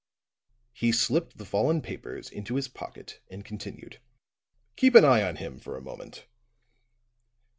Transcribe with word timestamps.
He 0.73 0.91
slipped 0.91 1.37
the 1.37 1.45
fallen 1.45 1.79
papers 1.83 2.27
into 2.31 2.55
his 2.55 2.67
pocket 2.67 3.21
and 3.29 3.45
continued: 3.45 3.99
"Keep 4.75 4.95
an 4.95 5.05
eye 5.05 5.21
on 5.21 5.35
him, 5.35 5.59
for 5.59 5.77
a 5.77 5.81
moment." 5.83 6.25